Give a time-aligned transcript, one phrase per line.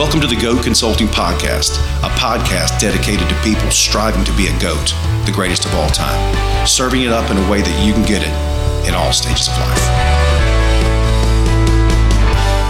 [0.00, 4.58] Welcome to the GOAT Consulting Podcast, a podcast dedicated to people striving to be a
[4.58, 4.94] GOAT,
[5.26, 8.22] the greatest of all time, serving it up in a way that you can get
[8.22, 9.78] it in all stages of life.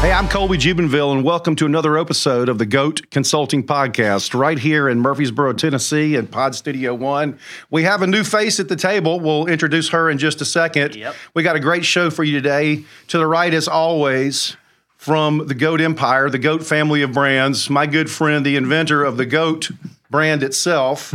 [0.03, 4.59] Hey, I'm Colby Jubenville, and welcome to another episode of the GOAT Consulting Podcast right
[4.59, 7.39] here in Murfreesboro, Tennessee, in Pod Studio One.
[7.71, 9.21] We have a new face at the table.
[9.21, 10.97] We'll introduce her in just a second.
[10.97, 11.15] Yep.
[11.35, 12.83] We got a great show for you today.
[13.07, 14.57] To the right, as always,
[15.01, 19.17] from the GOAT Empire, the GOAT family of brands, my good friend, the inventor of
[19.17, 19.71] the GOAT
[20.11, 21.15] brand itself,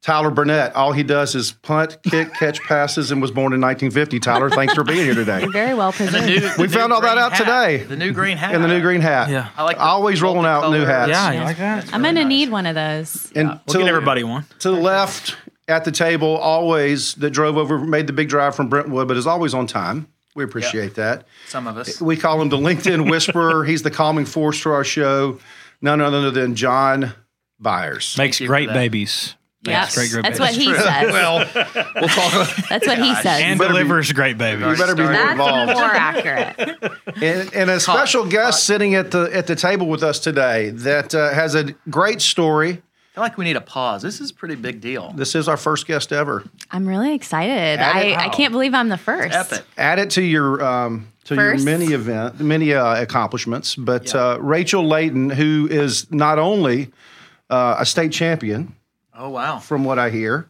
[0.00, 0.76] Tyler Burnett.
[0.76, 4.20] All he does is punt, kick, catch passes, and was born in 1950.
[4.20, 5.44] Tyler, thanks for being here today.
[5.52, 6.40] Very well And presented.
[6.40, 7.38] new, We found all that out hat.
[7.38, 7.82] today.
[7.84, 8.54] The new green hat.
[8.54, 9.28] And the new green hat.
[9.28, 9.48] Yeah.
[9.56, 11.08] I like the Always rolling out new hats.
[11.10, 11.44] Yeah, Yeah.
[11.44, 11.92] like that?
[11.92, 13.32] I'm gonna need one of those.
[13.34, 14.44] And We'll to, get the- everybody one.
[14.60, 18.68] to the left at the table, always that drove over, made the big drive from
[18.68, 20.06] Brentwood, but is always on time.
[20.40, 21.26] We appreciate that.
[21.48, 22.00] Some of us.
[22.00, 23.62] We call him the LinkedIn Whisperer.
[23.66, 25.38] He's the calming force to our show.
[25.82, 27.12] None other than John
[27.58, 28.16] Byers.
[28.16, 29.34] Makes great babies.
[29.62, 30.66] Yes, great, great that's babies.
[30.66, 31.12] what he says.
[31.12, 31.38] well,
[31.94, 32.56] we'll talk.
[32.70, 33.42] that's what he says.
[33.42, 34.66] And better be- delivers great babies.
[34.66, 35.72] You better be more that's involved.
[35.74, 36.58] more accurate.
[37.22, 41.14] And, and a special guest sitting at the at the table with us today that
[41.14, 42.80] uh, has a great story.
[43.10, 44.02] I feel like we need a pause.
[44.02, 45.12] This is a pretty big deal.
[45.16, 46.44] This is our first guest ever.
[46.70, 47.80] I'm really excited.
[47.80, 49.34] I, I can't believe I'm the first.
[49.34, 49.64] Epic.
[49.76, 51.64] Add it to your um, to First.
[51.66, 53.74] your many event, many uh, accomplishments.
[53.74, 54.20] But Yeah.
[54.20, 56.92] uh, Rachel Layton, who is not only
[57.50, 58.76] uh, a state champion,
[59.12, 59.58] Oh wow.
[59.58, 60.48] from what I hear,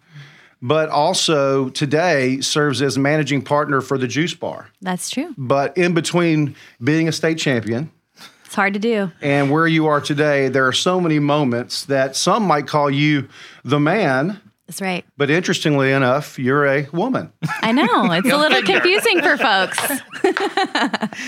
[0.61, 4.69] but also today serves as managing partner for the Juice Bar.
[4.83, 5.35] That's true.
[5.39, 6.55] But in between
[6.85, 7.91] being a state champion
[8.51, 9.13] It's hard to do.
[9.23, 13.29] and where you are today, there are so many moments that some might call you
[13.63, 14.41] the man.
[14.67, 15.05] That's right.
[15.17, 17.33] But interestingly enough, you're a woman.
[17.63, 19.79] I know it's a little confusing for folks.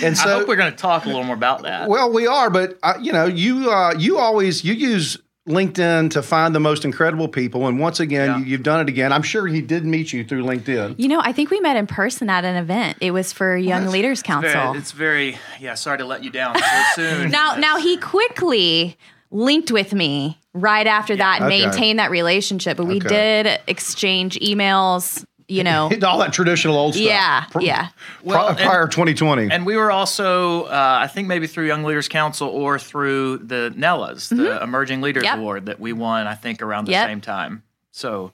[0.03, 1.87] And I so, hope we're going to talk a little more about that.
[1.87, 5.17] well, we are, but uh, you know, you uh, you always you use
[5.47, 8.37] LinkedIn to find the most incredible people, and once again, Yeah.
[8.39, 9.11] you, you've done it again.
[9.11, 10.95] I'm sure he did meet you through LinkedIn.
[10.97, 12.97] You know, I think we met in person at an event.
[13.01, 14.51] It was for Young Leaders Council.
[14.51, 15.37] Very, it's very.
[15.59, 15.73] Yeah.
[15.73, 17.29] Sorry to let you down so soon.
[17.31, 18.97] Now, now he quickly
[19.31, 21.65] linked with me right after that and Okay.
[21.65, 22.77] maintained that relationship.
[22.77, 23.43] But we Okay.
[23.43, 25.25] did exchange emails.
[25.53, 27.05] You know, All that traditional old stuff.
[27.05, 27.87] yeah, Pr- yeah.
[28.23, 29.49] Well, pri- prior 2020.
[29.51, 33.71] And we were also, uh, I think maybe through Young Leaders Council or through the
[33.75, 35.37] NELAs, the Emerging Leaders Yep.
[35.37, 37.07] Award that we won, I think, around the Yep.
[37.07, 37.63] same time.
[37.91, 38.31] So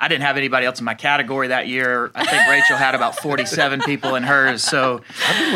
[0.00, 2.10] I didn't have anybody else in my category that year.
[2.14, 4.62] I think Rachel had about 47 people in hers.
[4.62, 5.00] So,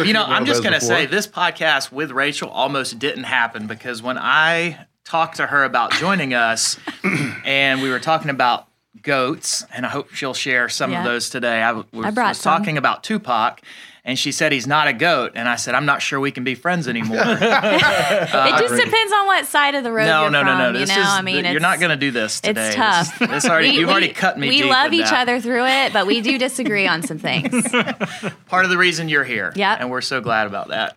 [0.04, 4.02] you know, I'm just going to say this podcast with Rachel almost didn't happen because
[4.02, 6.76] when I talked to her about joining us
[7.44, 8.66] and we were talking about
[9.02, 10.98] goats, and I hope she'll share some Yeah.
[11.00, 11.62] of those today.
[11.62, 12.58] I w- was, I was some.
[12.58, 13.60] talking about Tupac,
[14.04, 16.44] and she said he's not a goat, and I said I'm not sure we can
[16.44, 17.18] be friends anymore.
[17.26, 20.64] it just depends on what side of the road no, you're no, no, no.
[20.66, 20.74] from.
[20.74, 22.66] This you know, is I mean, you're not going to do this today.
[22.68, 23.18] It's tough.
[23.18, 24.48] This, this already, We- you've already cut me.
[24.48, 25.22] We deep love each that.
[25.28, 27.50] other through it, but we do disagree on some things.
[28.46, 29.52] Part of the reason you're here.
[29.54, 29.78] Yep.
[29.80, 30.96] and we're so glad about that.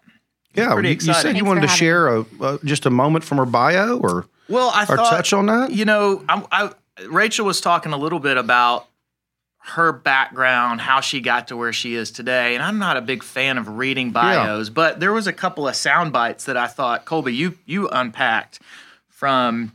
[0.54, 1.36] yeah, pretty you, you said exciting.
[1.38, 4.84] you wanted to share a, uh, just a moment from her bio, or Well, I
[4.84, 5.72] or thought touch on that.
[5.72, 6.72] You know, I, I,
[7.10, 8.88] Rachel was talking a little bit about
[9.60, 13.24] her background, how she got to where she is today, and I'm not a big
[13.24, 17.06] fan of reading bios, but there was a couple of sound bites that I thought
[17.06, 18.60] Colby you you unpacked
[19.10, 19.74] from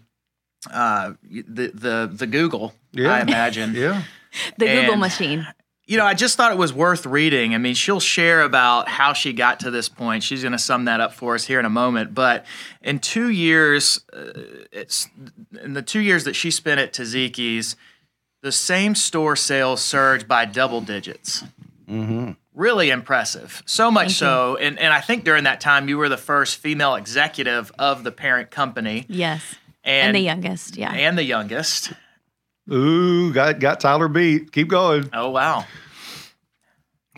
[0.70, 3.12] uh, the the the Google, Yeah.
[3.12, 3.74] I imagine.
[3.74, 4.02] yeah,
[4.58, 5.46] The Google machine.
[5.90, 7.52] You know, I just thought it was worth reading.
[7.52, 10.22] I mean, she'll share about how she got to this point.
[10.22, 12.14] She's going to sum that up for us here in a moment.
[12.14, 12.46] But
[12.80, 14.30] in two years, uh,
[14.70, 15.08] it's
[15.60, 17.74] in the two years that she spent at Taziki's,
[18.40, 21.42] the same store sales surged by double digits.
[22.54, 23.60] Really impressive.
[23.66, 26.94] So much so, and, and I think during that time you were the first female
[26.94, 29.42] executive of the parent company, Yes.
[29.82, 30.92] and, And, the youngest, yeah.
[30.92, 31.92] and the youngest.
[32.72, 34.52] Ooh, got got Tyler beat.
[34.52, 35.10] Keep going.
[35.12, 35.64] Oh wow!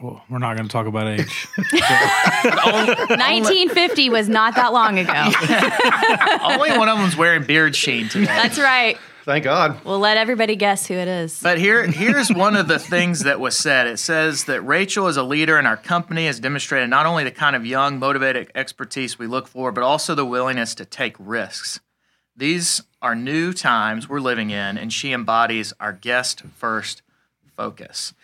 [0.02, 1.46] Well, we're not going to talk about age.
[1.72, 5.12] 1950 was not that long ago.
[6.42, 8.26] Only one of them's wearing beard sheen today.
[8.26, 8.98] That's right.
[9.24, 9.84] Thank God.
[9.84, 11.38] We'll let everybody guess who it is.
[11.40, 13.86] But here, here's one of the things that was said.
[13.86, 17.30] It says that Rachel, as a leader in our company, has demonstrated not only the
[17.30, 21.78] kind of young, motivated expertise we look for, but also the willingness to take risks.
[22.36, 27.02] These are new times we're living in, and she embodies our guest first
[27.56, 28.14] focus.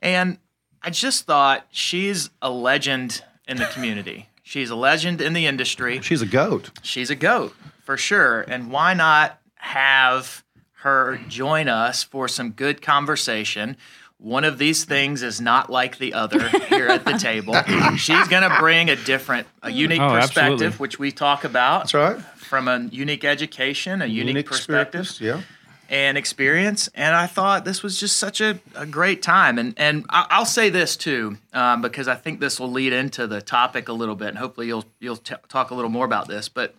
[0.00, 0.38] And
[0.82, 4.28] I just thought she's a legend in the community.
[4.42, 6.00] She's a legend in the industry.
[6.00, 6.70] She's a goat.
[6.82, 7.54] She's a goat
[7.84, 8.42] for sure.
[8.42, 10.42] And why not have
[10.82, 13.76] her join us for some good conversation?
[14.22, 17.54] One of these things is not like the other here at the table.
[17.96, 20.76] She's going to bring a different, a unique Oh, perspective, absolutely.
[20.78, 22.20] which we talk about That's right.
[22.36, 25.96] from a unique education, a unique, perspective experience, Yeah.
[25.96, 26.88] and experience.
[26.94, 29.58] And I thought this was just such a, a great time.
[29.58, 33.26] And and I- I'll say this too, um, because I think this will lead into
[33.26, 36.28] the topic a little bit, and hopefully you'll you'll t- talk a little more about
[36.28, 36.50] this.
[36.50, 36.74] But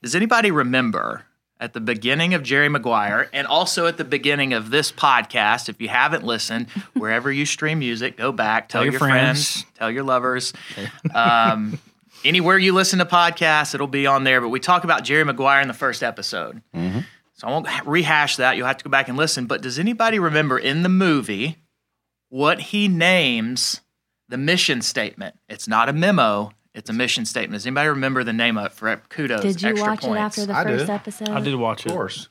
[0.00, 1.24] does anybody remember?
[1.60, 5.78] At the beginning of Jerry Maguire, and also at the beginning of this podcast, if
[5.78, 9.60] you haven't listened, wherever you stream music, go back, tell, your your, friends.
[9.60, 9.66] friends.
[9.78, 10.54] tell your lovers.
[11.14, 11.78] Um,
[12.24, 14.40] anywhere you listen to podcasts, it'll be on there.
[14.40, 16.62] But we talk about Jerry Maguire in the first episode.
[17.34, 18.56] So I won't rehash that.
[18.56, 19.46] You'll have to go back and listen.
[19.46, 21.58] But does anybody remember in the movie
[22.30, 23.82] what he names
[24.28, 25.36] the mission statement?
[25.48, 26.52] It's not a memo.
[26.80, 27.58] It's a mission statement.
[27.58, 29.42] Does anybody remember the name of it for kudos?
[29.42, 30.16] Did you extra watch points?
[30.16, 30.90] it after the I first did.
[30.90, 31.28] episode?
[31.28, 31.90] I did watch it.
[31.90, 32.30] Of course.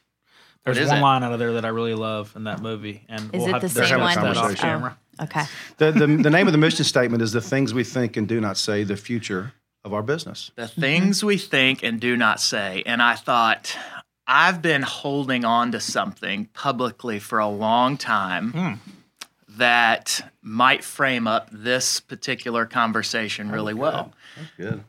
[0.66, 1.02] There's What is one it?
[1.02, 3.52] line out of there that I really love in that movie, and Is we'll it
[3.52, 4.16] have the same have a one?
[4.16, 4.98] discuss that off camera.
[5.20, 5.44] Oh, okay.
[5.78, 8.42] The, the, the name of the mission statement is the things we think and do
[8.42, 9.54] not say, the future
[9.86, 10.52] of our business.
[10.56, 11.28] the things mm-hmm.
[11.28, 12.82] we think and do not say.
[12.88, 13.78] And I thought,
[14.26, 18.74] I've been holding on to something publicly for a long time hmm.
[19.60, 24.14] That might frame up this particular conversation oh, really well.
[24.36, 24.84] That's good.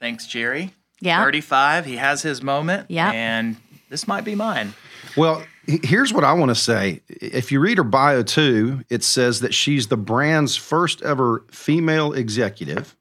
[0.00, 0.72] Thanks, Jerry.
[1.00, 1.22] Yeah.
[1.22, 1.84] 35.
[1.84, 2.90] He has his moment.
[2.90, 3.10] Yeah.
[3.10, 3.56] And
[3.90, 4.74] this might be mine.
[5.16, 7.00] Well, here's what I want to say.
[7.08, 12.12] If you read her bio too, it says that she's the brand's first ever female
[12.12, 12.96] executive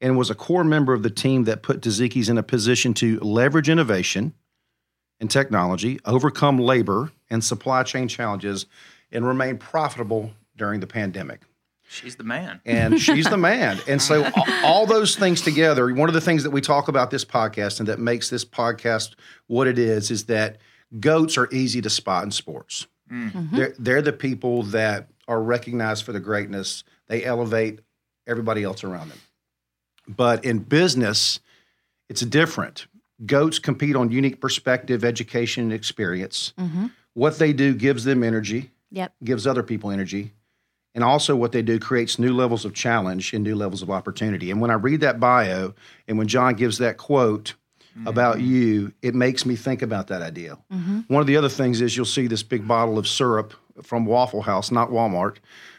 [0.00, 3.18] and was a core member of the team that put Taziki's in a position to
[3.20, 4.34] leverage innovation
[5.20, 8.66] and technology, overcome labor and supply chain challenges,
[9.12, 11.42] and remain profitable during the pandemic.
[11.88, 12.60] She's the man.
[12.64, 13.78] and she's the man.
[13.86, 17.10] And so all, all those things together, one of the things that we talk about
[17.10, 19.14] this podcast and that makes this podcast
[19.46, 20.58] what it is is that
[20.98, 22.86] goats are easy to spot in sports.
[23.12, 23.32] Mm.
[23.32, 23.56] Mm-hmm.
[23.56, 26.84] They're they're the people that are recognized for the greatness.
[27.06, 27.80] They elevate
[28.26, 29.20] everybody else around them.
[30.08, 31.40] But in business,
[32.08, 32.86] it's different.
[33.24, 36.52] Goats compete on unique perspective, education, and experience.
[36.58, 36.86] Mm-hmm.
[37.12, 39.12] What they do gives them energy Yep.
[39.22, 40.32] gives other people energy.
[40.94, 44.52] And also, what they do creates new levels of challenge and new levels of opportunity.
[44.52, 45.74] And when I read that bio
[46.06, 47.54] and when John gives that quote
[48.06, 50.56] about you, it makes me think about that idea.
[51.08, 54.42] One of the other things is you'll see this big bottle of syrup from Waffle
[54.42, 55.38] House, not Walmart,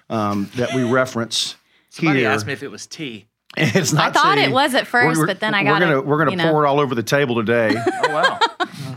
[0.09, 1.55] um, that we reference
[1.89, 2.29] Somebody here.
[2.29, 3.27] asked me if it was tea.
[3.75, 4.43] it's not I thought tea.
[4.43, 6.37] it was at first, We're- but then I we're got gonna, it, We're going you
[6.37, 6.51] to know.
[6.51, 8.39] pour it all over the table today, Oh, wow.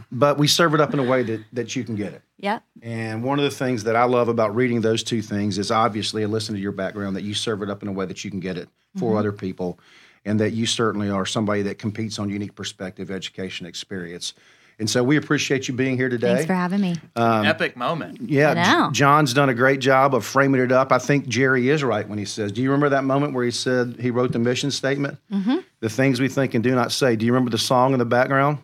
[0.12, 2.22] but we serve it up in a way that, that you can get it.
[2.38, 2.62] Yep.
[2.82, 6.22] And one of the things that I love about reading those two things is obviously,
[6.22, 8.30] and listen to your background, that you serve it up in a way that you
[8.30, 9.18] can get it for Mm-hmm.
[9.18, 9.78] other people,
[10.24, 14.34] and that you certainly are somebody that competes on unique perspective, education, experience.
[14.80, 16.34] And so we appreciate you being here today.
[16.34, 16.94] Thanks for having me.
[17.16, 18.20] Epic moment.
[18.30, 18.90] yeah, I know.
[18.92, 20.92] J- John's done a great job of framing it up.
[20.92, 23.50] I think Jerry is right when he says, "Do you remember that moment where he
[23.50, 25.18] said he wrote the mission statement?
[25.32, 25.56] Mm-hmm.
[25.80, 28.04] The things we think and do not say." Do you remember the song in the
[28.04, 28.58] background?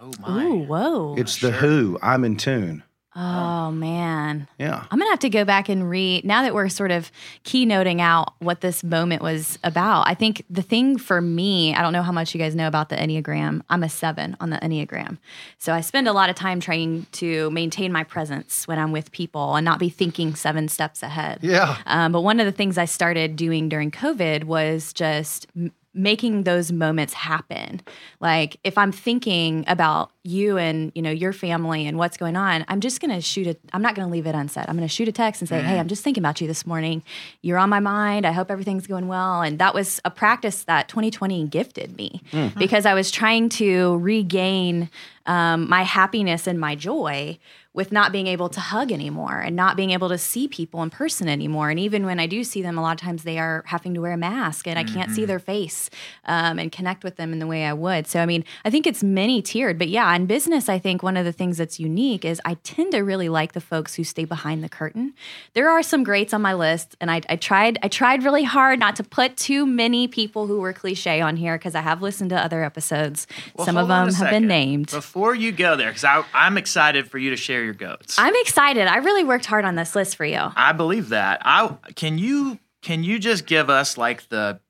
[0.00, 0.44] Oh, my.
[0.44, 1.14] Ooh, whoa.
[1.18, 1.98] It's the Who.
[2.02, 2.82] I'm in tune.
[3.20, 4.48] Oh, man.
[4.58, 4.84] Yeah.
[4.90, 6.24] I'm going to have to go back and read.
[6.24, 7.10] Now that we're sort of
[7.44, 11.92] keynoting out what this moment was about, I think the thing for me, I don't
[11.92, 13.62] know how much you guys know about the Enneagram.
[13.68, 15.18] I'm a seven on the Enneagram.
[15.58, 19.12] So I spend a lot of time trying to maintain my presence when I'm with
[19.12, 21.40] people and not be thinking seven steps ahead.
[21.42, 21.76] Yeah.
[21.86, 26.44] Um, but one of the things I started doing during COVID was just m- making
[26.44, 27.80] those moments happen.
[28.20, 32.64] Like if I'm thinking about you and you know your family and what's going on,
[32.68, 33.60] I'm just gonna shoot it.
[33.72, 34.66] I'm not gonna leave it unsaid.
[34.68, 35.80] I'm gonna shoot a text and say, "Hey, mm-hmm.
[35.80, 37.02] I'm just thinking about you this morning.
[37.42, 38.26] You're on my mind.
[38.26, 42.56] I hope everything's going well." And that was a practice that 2020 gifted me mm.
[42.56, 44.90] because I was trying to regain
[45.26, 47.38] um, my happiness and my joy
[47.72, 50.90] with not being able to hug anymore and not being able to see people in
[50.90, 51.70] person anymore.
[51.70, 54.00] And even when I do see them, a lot of times they are having to
[54.00, 55.88] wear a mask and I can't see their face
[56.24, 58.08] um, and connect with them in the way I would.
[58.08, 59.78] So, I mean, I think it's many tiered.
[59.78, 62.90] But yeah, in business, I think one of the things that's unique is I tend
[62.90, 65.14] to really like the folks who stay behind the curtain.
[65.54, 68.80] There are some greats on my list, and I, I tried I tried really hard
[68.80, 72.30] not to put too many people who were cliche on here because I have listened
[72.30, 73.28] to other episodes.
[73.54, 74.90] Well, some of them have been named.
[74.90, 78.16] Before you go there, because I'm excited for you to share your goats.
[78.18, 78.86] I'm excited.
[78.86, 80.38] I really worked hard on this list for you.
[80.56, 81.42] I believe that.
[81.44, 84.60] I can you can you just give us like the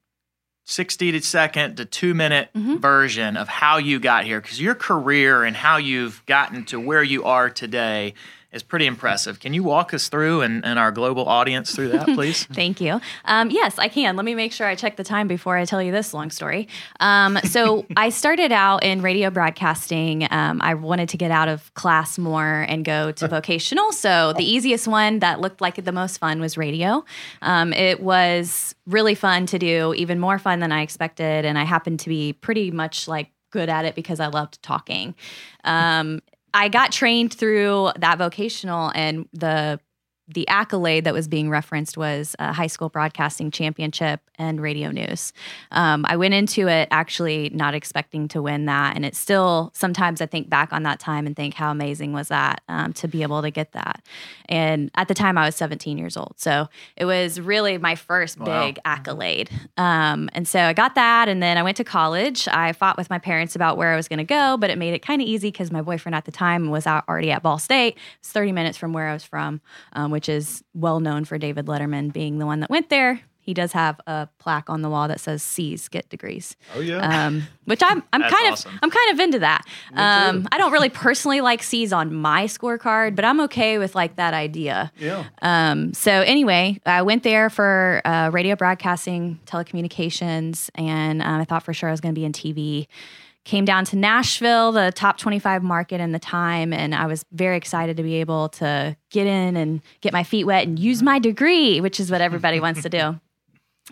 [0.66, 2.76] 60 to second to two minute Mm-hmm.
[2.76, 7.02] version of how you got here because your career and how you've gotten to where
[7.02, 8.14] you are today
[8.52, 9.38] is pretty impressive.
[9.38, 12.44] Can you walk us through and, and our global audience through that, please?
[12.52, 13.00] Thank you.
[13.24, 14.16] Um, yes, I can.
[14.16, 16.66] Let me make sure I check the time before I tell you this long story.
[16.98, 20.26] Um, so I started out in radio broadcasting.
[20.30, 23.92] Um, I wanted to get out of class more and go to vocational.
[23.92, 27.04] So the easiest one that looked like the most fun was radio.
[27.42, 31.64] Um, it was really fun to do, even more fun than I expected, and I
[31.64, 35.14] happened to be pretty much like good at it because I loved talking.
[35.64, 36.20] Um,
[36.52, 39.80] I got trained through that vocational and the
[40.32, 45.32] the accolade that was being referenced was a high school broadcasting championship and radio news.
[45.72, 50.20] Um, I went into it actually not expecting to win that, and it's still sometimes
[50.20, 53.22] I think back on that time and think how amazing was that um, to be
[53.22, 54.04] able to get that.
[54.48, 58.38] And at the time I was 17 years old, so it was really my first
[58.38, 58.66] Wow.
[58.66, 59.50] big accolade.
[59.76, 62.48] Um, and so I got that, and then I went to college.
[62.48, 64.94] I fought with my parents about where I was going to go, but it made
[64.94, 67.58] it kind of easy because my boyfriend at the time was out already at Ball
[67.58, 67.98] State.
[68.20, 69.60] It's 30 minutes from where I was from,
[69.92, 73.22] um, which is well known for David Letterman being the one that went there.
[73.38, 76.98] He does have a plaque on the wall that says "C's get degrees." Oh yeah.
[77.26, 78.74] um, which I'm I'm That's kind awesome.
[78.74, 79.62] of I'm kind of into that.
[79.94, 84.16] Um, I don't really personally like C's on my scorecard, but I'm okay with like
[84.16, 84.92] that idea.
[84.98, 85.24] yeah.
[85.40, 91.62] Um, so anyway, I went there for uh, radio broadcasting, telecommunications, and um, I thought
[91.62, 92.88] for sure I was going to be in TV.
[93.44, 97.56] Came down to Nashville, the top 25 market in the time, and I was very
[97.56, 101.18] excited to be able to get in and get my feet wet and use my
[101.18, 103.20] degree, which is what everybody wants to do.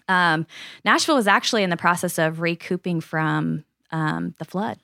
[0.06, 0.46] Um,
[0.84, 4.78] Nashville was actually in the process of recouping from um, the flood.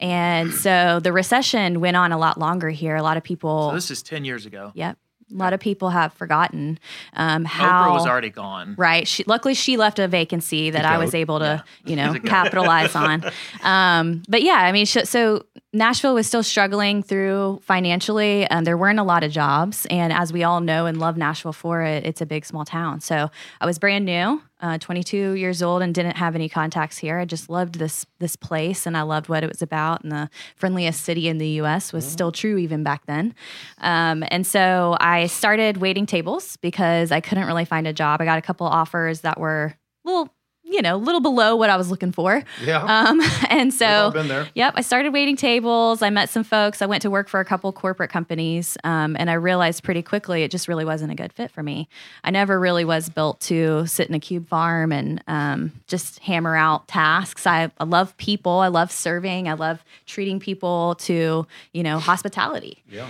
[0.00, 2.96] And so the recession went on a lot longer here.
[2.96, 4.72] A lot of people, So this is 10 years ago.
[4.74, 4.98] yep,
[5.32, 6.78] a lot of people have forgotten
[7.14, 8.74] um, how Oprah was already gone.
[8.76, 9.06] Right.
[9.06, 13.24] She, luckily, she left a vacancy that I was able to, you know, capitalize on.
[13.62, 18.44] Um, but yeah, I mean, so Nashville was still struggling through financially.
[18.48, 21.52] Um, there weren't a lot of jobs, and as we all know and love Nashville
[21.52, 23.00] for it, it's a big small town.
[23.00, 27.20] So I was brand new, uh, 22 years old, and didn't have any contacts here.
[27.20, 30.02] I just loved this this place, and I loved what it was about.
[30.02, 31.92] And the friendliest city in the U.S.
[31.92, 33.32] was still true even back then.
[33.78, 38.20] Um, and so I started waiting tables because I couldn't really find a job.
[38.20, 40.34] I got a couple offers that were little,
[40.70, 42.42] you know, a little below what I was looking for.
[42.64, 42.82] Yeah.
[42.82, 44.48] Um, and so, been there.
[44.54, 46.02] yep, I started waiting tables.
[46.02, 46.82] I met some folks.
[46.82, 50.42] I went to work for a couple corporate companies, um, and I realized pretty quickly
[50.42, 51.88] it just really wasn't a good fit for me.
[52.24, 56.56] I never really was built to sit in a cube farm and um, just hammer
[56.56, 57.46] out tasks.
[57.46, 58.52] I, I love people.
[58.52, 59.48] I love serving.
[59.48, 62.82] I love treating people to, you know, hospitality.
[62.88, 63.08] Yeah.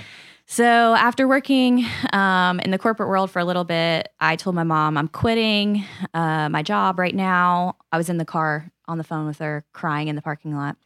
[0.50, 4.64] So after working um, in the corporate world for a little bit, I told my
[4.64, 7.76] mom I'm quitting uh, my job right now.
[7.92, 10.76] I was in the car on the phone with her, crying in the parking lot.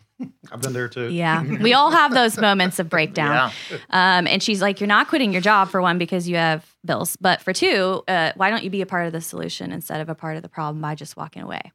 [0.52, 1.08] I've been there too.
[1.08, 3.52] Yeah, we all have those moments of breakdown.
[3.88, 7.16] Um, and she's like, "You're not quitting your job for one because you have bills,
[7.16, 10.10] but for two, uh, why don't you be a part of the solution instead of
[10.10, 11.72] a part of the problem by just walking away?"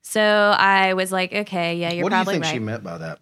[0.00, 2.08] So I was like, "Okay, yeah, you're probably.
[2.08, 2.12] right.
[2.12, 3.18] what do you think right." she meant by that?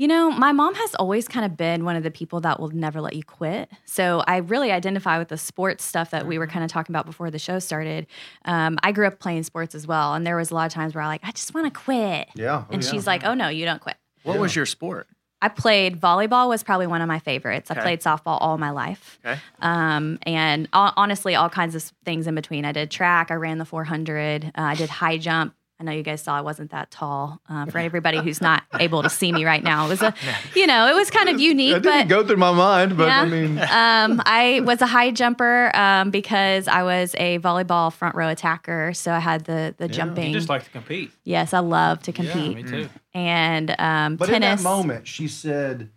[0.00, 2.70] You know, my mom has always kind of been one of the people that will
[2.70, 3.70] never let you quit.
[3.84, 7.04] So I really identify with the sports stuff that we were kind of talking about
[7.04, 8.06] before the show started.
[8.46, 10.94] Um, I grew up playing sports as well, and there was a lot of times
[10.94, 12.28] where I like, I just want to quit.
[12.34, 12.64] Yeah.
[12.64, 12.90] Oh, and yeah.
[12.90, 13.98] she's like, Oh no, you don't quit.
[14.22, 15.06] What was your sport?
[15.42, 17.70] I played volleyball was probably one of my favorites.
[17.70, 19.18] I played softball all my life.
[19.24, 19.38] Okay.
[19.60, 22.64] Um, and ho- honestly, all kinds of things in between.
[22.64, 23.30] I did track.
[23.30, 24.46] I ran the 400.
[24.46, 25.54] Uh, I did high jump.
[25.80, 27.40] I know you guys saw I wasn't that tall.
[27.48, 30.14] Uh, for everybody who's not able to see me right now, it was a,
[30.54, 31.72] you know, it was kind of unique.
[31.72, 35.10] That didn't but go through my mind, but I mean, um, I was a high
[35.10, 38.92] jumper um, because I was a volleyball front row attacker.
[38.92, 40.28] So I had the the jumping.
[40.28, 41.10] You just like to compete.
[41.24, 42.34] yes, I love to compete.
[42.34, 42.72] Yeah, compete.
[42.72, 42.88] me too.
[43.14, 44.60] and um, but tennis.
[44.60, 45.88] in that moment, she said,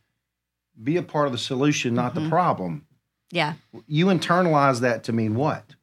[0.81, 2.23] "Be a part of the solution, not Mm-hmm.
[2.23, 2.85] the problem."
[3.31, 3.55] yeah.
[3.87, 5.75] You internalize that to mean what?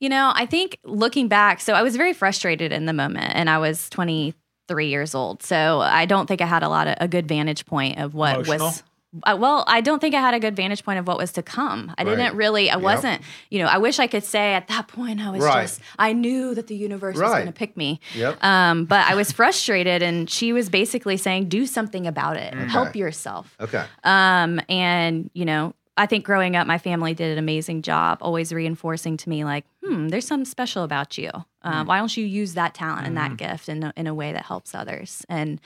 [0.00, 3.48] You know, I think looking back, so I was very frustrated in the moment and
[3.48, 5.42] I was 23 years old.
[5.42, 8.34] So I don't think I had a lot of a good vantage point of what
[8.34, 8.66] Emotional?
[8.66, 8.82] was.
[9.22, 11.42] Uh, well, I don't think I had a good vantage point of what was to
[11.42, 11.94] come.
[11.96, 12.10] I Right.
[12.16, 12.82] didn't really, I Yep.
[12.82, 15.62] wasn't, you know, I wish I could say at that point I was Right.
[15.62, 17.98] just, I knew that the universe was going to pick me.
[18.14, 18.44] Yep.
[18.44, 22.94] Um, but I was frustrated and she was basically saying, do something about it, help
[22.94, 23.56] yourself.
[23.58, 23.82] Okay.
[24.04, 28.52] Um, and you know, I think growing up, my family did an amazing job, always
[28.52, 31.30] reinforcing to me like, "Hmm, there's something special about you.
[31.64, 31.86] Mm.
[31.86, 34.44] Why don't you use that talent and that gift in a, in a way that
[34.44, 35.60] helps others?" And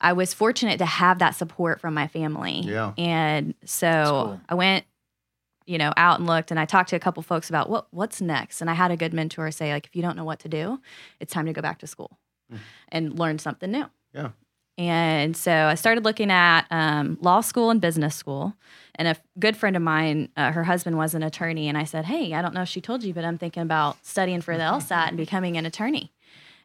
[0.00, 2.60] I was fortunate to have that support from my family.
[2.60, 2.92] Yeah.
[2.98, 4.40] And so cool.
[4.48, 4.84] I went.
[5.66, 8.20] you know, out and looked, and I talked to a couple folks about what what's
[8.20, 8.60] next.
[8.60, 10.80] And I had a good mentor say, like, if you don't know what to do,
[11.20, 12.18] it's time to go back to school
[12.88, 13.86] and learn something new.
[14.12, 14.30] Yeah.
[14.76, 18.54] And so I started looking at um, law school and business school.
[18.94, 21.68] And a good friend of mine, uh, her husband was an attorney.
[21.68, 24.04] And I said, Hey, I don't know if she told you, but I'm thinking about
[24.04, 26.12] studying for the LSAT and becoming an attorney.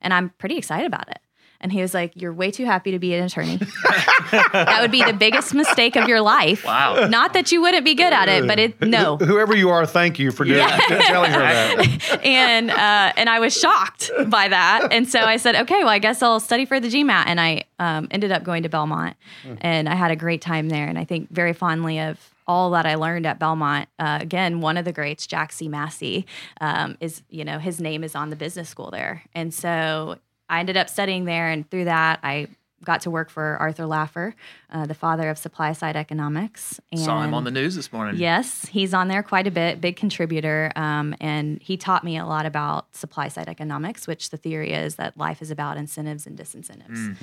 [0.02, 1.20] And I'm pretty excited about it.
[1.66, 3.58] And he was like, You're way too happy to be an attorney.
[4.32, 6.64] that would be the biggest mistake of your life.
[6.64, 7.08] Wow.
[7.08, 9.18] Not that you wouldn't be good at it, but it, no.
[9.18, 12.20] Whoever you are, thank you for doing, telling her that.
[12.24, 14.90] and uh, and I was shocked by that.
[14.92, 17.24] And so I said, okay, well, I guess I'll study for the GMAT.
[17.26, 19.16] And I um, ended up going to Belmont,
[19.60, 20.88] and I had a great time there.
[20.88, 23.90] And I think very fondly of all that I learned at Belmont.
[23.98, 25.68] Uh, again, one of the greats, Jack C.
[25.68, 26.28] Massey,
[26.62, 30.18] um, is you know his name is on the business school there, and so
[30.50, 31.50] I ended up studying there.
[31.50, 32.48] And through that, I
[32.84, 34.34] got to work for Arthur Laffer,
[34.70, 36.80] uh, the father of supply side economics.
[36.92, 38.18] And Saw him on the news this morning.
[38.18, 40.72] Yes, he's on there quite a bit, big contributor.
[40.76, 44.96] Um, and he taught me a lot about supply side economics, which the theory is
[44.98, 47.18] that life is about incentives and disincentives.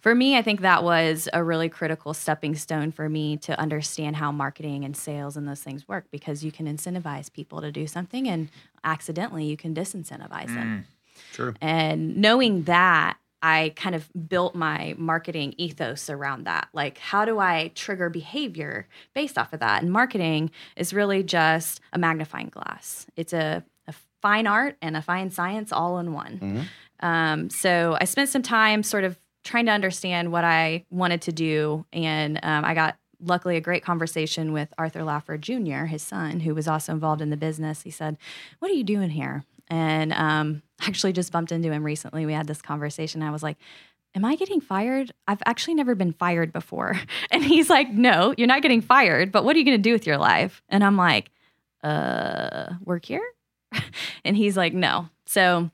[0.00, 4.16] For me, I think that was a really critical stepping stone for me to understand
[4.16, 7.86] how marketing and sales and those things work because you can incentivize people to do
[7.86, 8.48] something and
[8.82, 10.86] accidentally you can disincentivize them.
[11.36, 11.54] True.
[11.60, 16.68] And knowing that, I kind of built my marketing ethos around that.
[16.72, 19.82] Like, how do I trigger behavior based off of that?
[19.82, 23.06] And marketing is really just a magnifying glass.
[23.16, 26.38] It's a, a fine art and a fine science all in one.
[27.00, 31.32] Um, so I spent some time sort of trying to understand what I wanted to
[31.32, 36.40] do, and um, I got luckily a great conversation with Arthur Laffer Jr., his son,
[36.40, 37.82] who was also involved in the business.
[37.82, 38.16] He said,
[38.58, 42.26] "What are you doing here?" And um, actually just bumped into him recently.
[42.26, 43.22] We had this conversation.
[43.22, 43.56] I was like,
[44.14, 45.12] Am I getting fired?
[45.28, 46.98] I've actually never been fired before.
[47.30, 49.92] And he's like, No, you're not getting fired, but what are you going to do
[49.92, 50.62] with your life?
[50.68, 51.30] And I'm like,
[51.82, 53.24] Uh, work here?
[54.24, 55.08] and he's like, No.
[55.26, 55.70] So,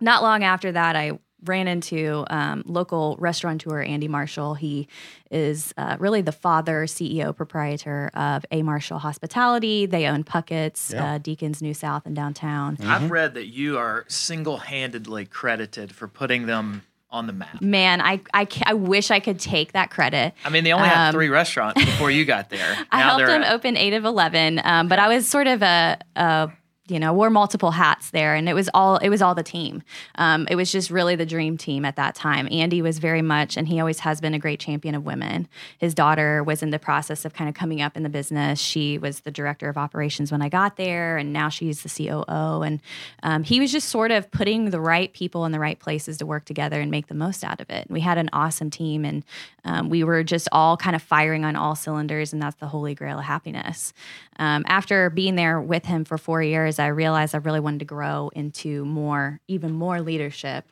[0.00, 4.54] not long after that, I ran into um, local restaurateur Andy Marshall.
[4.54, 4.88] He
[5.30, 9.86] is uh, really the father, CEO, proprietor of A Marshall Hospitality.
[9.86, 11.14] They own Puckett's, Yeah.
[11.14, 12.76] uh, Deacons New South, and downtown.
[12.82, 17.62] I've read that you are single-handedly credited for putting them on the map.
[17.62, 20.34] Man, I, I, I wish I could take that credit.
[20.44, 22.76] I mean, they only had Um, three restaurants before you got there.
[22.92, 25.62] I Now helped they're at- open eight of 11, um, but I was sort of
[25.62, 26.50] a, a
[26.88, 29.82] you know, wore multiple hats there, and it was all it was all the team.
[30.16, 32.48] Um, it was just really the dream team at that time.
[32.50, 35.48] Andy was very much, and he always has been a great champion of women.
[35.78, 38.58] His daughter was in the process of kind of coming up in the business.
[38.58, 42.62] She was the director of operations when I got there, and now she's the COO.
[42.62, 42.80] And
[43.22, 46.26] um, he was just sort of putting the right people in the right places to
[46.26, 47.90] work together and make the most out of it.
[47.90, 49.24] We had an awesome team, and
[49.64, 52.94] um, we were just all kind of firing on all cylinders, and that's the holy
[52.94, 53.92] grail of happiness.
[54.38, 57.84] Um, after being there with him for four years, I realized I really wanted to
[57.84, 60.64] grow into more, even more leadership.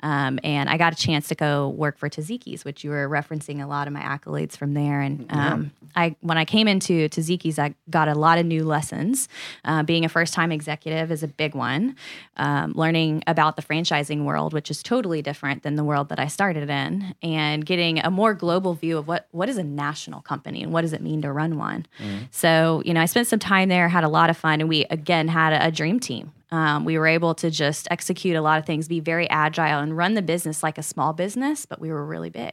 [0.00, 3.62] Um, and I got a chance to go work for Taziki's, which you were referencing
[3.62, 5.00] a lot of my accolades from there.
[5.00, 9.28] And um, I, when I came into Taziki's, I got a lot of new lessons.
[9.64, 11.94] Uh, being a first-time executive is a big one.
[12.36, 16.26] Um, learning about the franchising world, which is totally different than the world that I
[16.26, 20.64] started in, and getting a more global view of what what is a national company
[20.64, 21.86] and what does it mean to run one.
[22.32, 24.84] So, you know, I spent some time there, had a lot of fun, and we
[24.86, 26.32] again had a, a dream team.
[26.50, 29.96] Um, we were able to just execute a lot of things, be very agile, and
[29.96, 32.52] run the business like a small business, but we were really big.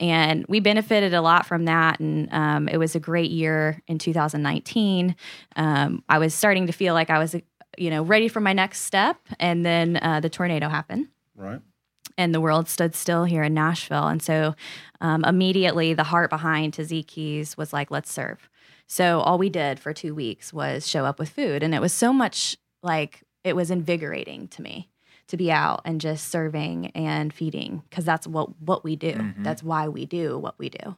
[0.00, 2.00] And we benefited a lot from that.
[2.00, 5.14] And um, it was a great year in 2019.
[5.56, 7.36] Um, I was starting to feel like I was,
[7.78, 9.16] you know, ready for my next step.
[9.38, 11.60] And then uh, the tornado happened Right.
[12.18, 14.08] and the world stood still here in Nashville.
[14.08, 14.54] And so
[15.00, 18.49] um, immediately the heart behind Taziki's was like, let's serve.
[18.90, 21.62] So all we did for two weeks was show up with food.
[21.62, 24.90] And it was so much like it was invigorating to me
[25.28, 29.12] to be out and just serving and feeding because that's what, what we do.
[29.44, 30.96] That's why we do what we do.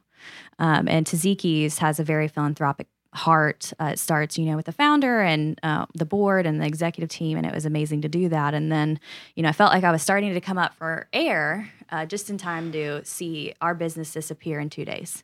[0.57, 3.71] Um, and Taziki's has a very philanthropic heart.
[3.79, 7.09] Uh, it starts, you know, with the founder and uh, the board and the executive
[7.09, 8.55] team, and it was amazing to do that.
[8.55, 8.99] And then,
[9.35, 12.31] you know, I felt like I was starting to come up for air uh, just
[12.31, 15.23] in time to see our business disappear in two days.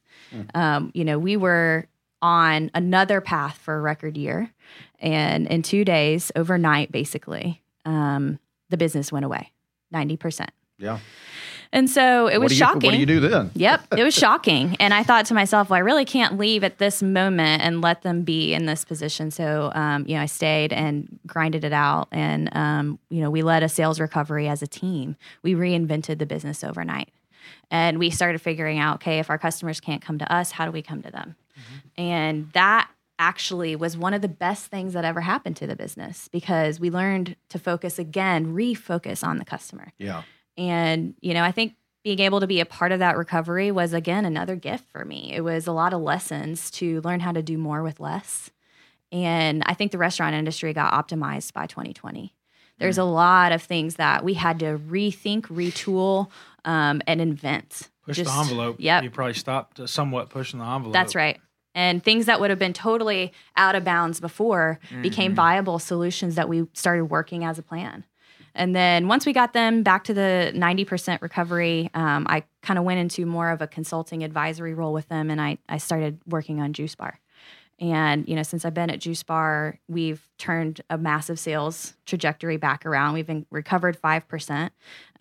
[0.54, 1.88] Um, you know, we were
[2.22, 4.52] on another path for a record year,
[5.00, 9.52] and in two days, overnight, basically, um, the business went away,
[9.92, 10.52] ninety percent.
[10.78, 11.00] Yeah.
[11.72, 12.88] And so it was do you, shocking.
[12.88, 13.52] What do you do then?
[13.60, 14.76] Yep, it was shocking.
[14.80, 18.02] And I thought to myself, well, I really can't leave at this moment and let
[18.02, 19.30] them be in this position.
[19.30, 22.08] So, um, you know, I stayed and grinded it out.
[22.12, 25.16] And, um, you know, we led a sales recovery as a team.
[25.44, 27.10] We reinvented the business overnight.
[27.70, 30.72] And we started figuring out, okay, if our customers can't come to us, how do
[30.72, 31.36] we come to them?
[31.98, 36.30] And that actually was one of the best things that ever happened to the business
[36.30, 39.92] because we learned to focus again, refocus on the customer.
[39.98, 40.24] Yeah.
[40.58, 43.94] And, you know, I think being able to be a part of that recovery was,
[43.94, 45.34] again, another gift for me.
[45.34, 48.52] It was a lot of lessons to learn how to do more with less.
[49.12, 52.34] And I think the restaurant industry got optimized by 2020.
[52.78, 56.30] There's a lot of things that we had to rethink, retool,
[56.64, 57.90] um, and invent.
[58.06, 58.78] Push Just- the envelope.
[58.80, 60.94] Yeah, You probably stopped uh, somewhat pushing the envelope.
[60.94, 61.40] That's right.
[61.80, 66.50] And things that would have been totally out of bounds before became viable solutions that
[66.50, 68.04] we started working as a plan.
[68.54, 72.84] And then once we got them back to the 90% recovery, um, I kind of
[72.84, 76.60] went into more of a consulting advisory role with them and I, I started working
[76.60, 77.18] on Juice Bar.
[77.80, 82.58] And, you know, since I've been at Juice Bar, we've turned a massive sales trajectory
[82.58, 83.14] back around.
[83.14, 84.72] We've been recovered 5%.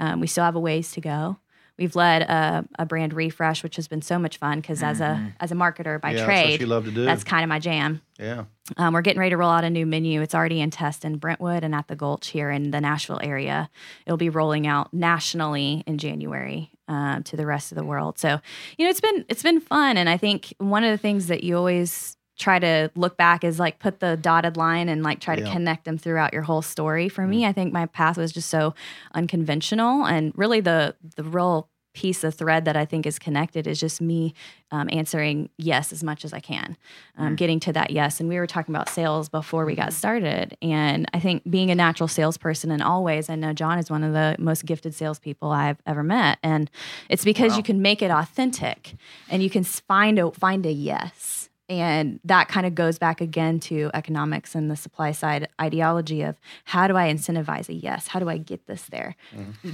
[0.00, 1.38] Um, we still have a ways to go.
[1.78, 5.32] We've led a, a brand refresh, which has been so much fun because as a
[5.40, 7.04] as a marketer by Yeah, that's what trade, you love to do.
[7.04, 8.02] that's kind of my jam.
[8.18, 8.44] Yeah.
[8.76, 10.20] Um, we're getting ready to roll out a new menu.
[10.20, 13.70] It's already in test in Brentwood and at the Gulch here in the Nashville area.
[14.04, 18.18] It'll be rolling out nationally in January um, to the rest of the world.
[18.18, 18.40] So,
[18.76, 21.44] you know, it's been it's been fun, and I think one of the things that
[21.44, 25.36] you always try to look back is like put the dotted line and like try
[25.36, 27.08] to connect them throughout your whole story.
[27.08, 28.74] For me, I think my path was just so
[29.12, 33.80] unconventional, and really the the real piece of thread that I think is connected is
[33.80, 34.34] just me
[34.70, 36.76] um, answering yes as much as I can,
[37.16, 38.20] um, getting to that yes.
[38.20, 41.74] And we were talking about sales before we got started, and I think being a
[41.74, 45.78] natural salesperson and always, I know John is one of the most gifted salespeople I've
[45.86, 46.70] ever met, and
[47.08, 48.94] it's because you can make it authentic
[49.28, 51.47] and you can find a find a yes.
[51.68, 56.36] And that kind of goes back again to economics and the supply side ideology of
[56.64, 58.08] how do I incentivize a yes?
[58.08, 59.16] How do I get this there?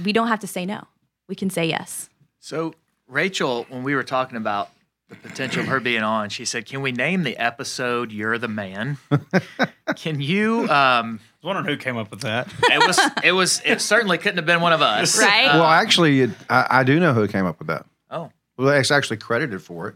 [0.03, 0.83] We don't have to say no.
[1.29, 2.09] We can say yes.
[2.39, 2.73] So,
[3.07, 4.69] Rachel, when we were talking about
[5.07, 8.47] the potential of her being on, she said, "Can we name the episode "You're the
[8.47, 8.97] Man"?
[9.95, 12.51] Can you?" Um, I was wondering who came up with that.
[12.63, 12.99] it was.
[13.23, 13.61] It was.
[13.63, 15.45] It certainly couldn't have been one of us, Right?
[15.53, 17.85] well, actually, it, I, I do know who came up with that.
[18.09, 19.95] Oh, Well, it's actually credited for it.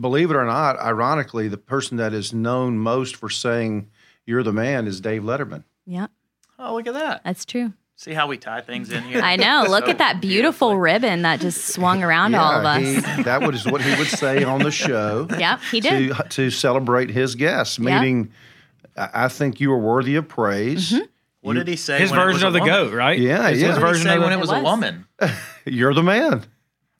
[0.00, 3.88] Believe it or not, ironically, the person that is known most for saying
[4.26, 5.64] "You're the man" is Dave Letterman.
[5.86, 6.10] Yep,
[6.58, 7.22] oh, look at that!
[7.24, 7.72] that's true.
[7.96, 9.20] See how we tie things in here.
[9.20, 9.64] I know.
[9.68, 12.80] Look So at that beautiful ribbon that just swung around all of us.
[12.80, 15.26] he- that was what he would say on the show.
[15.36, 16.14] Yep, he did.
[16.14, 17.76] to to celebrate his guests.
[17.76, 17.98] Yeah.
[18.00, 18.30] Meaning,
[18.96, 20.92] I I think you are worthy of praise.
[20.92, 21.04] Mm-hmm.
[21.40, 21.98] What did he say?
[21.98, 22.74] His when it was version a of the woman?
[22.74, 23.18] goat, right?
[23.18, 23.68] Yeah, It's yeah.
[23.68, 25.06] His What he version say of when it was, It a woman?
[25.64, 26.44] You're the man.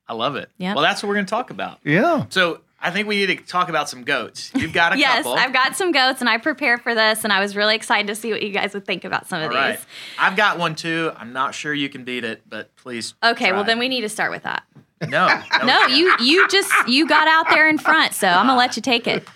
[0.09, 0.51] I love it.
[0.59, 0.75] Yep.
[0.75, 1.79] Well, that's what we're going to talk about.
[1.85, 2.25] Yeah.
[2.31, 4.53] So I think we need to talk about some goats.
[4.55, 5.35] You've got a Yes, couple.
[5.35, 8.07] Yes, I've got some goats, and I prepared for this, and I was really excited
[8.07, 9.77] to see what you guys would think about some of All right.
[9.77, 9.87] these.
[10.19, 11.11] I've got one too.
[11.17, 13.15] I'm not sure you can beat it, but please.
[13.23, 14.65] Okay, well then we need to start with that.
[15.09, 15.29] No.
[15.65, 18.83] No, you you just you got out there in front, so I'm gonna let you
[18.83, 19.27] take it.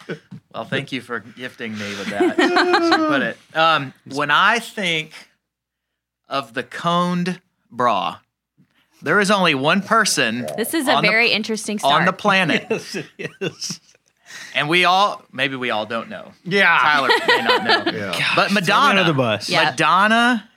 [0.55, 2.39] Well, thank you for gifting me with that.
[2.39, 3.39] as put it.
[3.57, 5.13] Um, when I think
[6.29, 8.19] of the coned bra,
[9.03, 12.01] there is only one person This is a On the- very interesting start.
[12.01, 12.67] on the planet,
[14.55, 16.33] and we all maybe we all don't know.
[16.45, 16.79] Yeah.
[16.81, 18.33] Tyler may not know, Yeah.
[18.37, 19.01] but Madonna.
[19.01, 19.49] under the bus.
[19.49, 19.71] Yeah.
[19.71, 20.49] Madonna